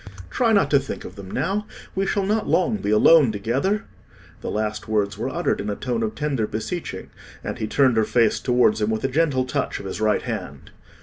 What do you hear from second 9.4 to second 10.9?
touch of his right hand.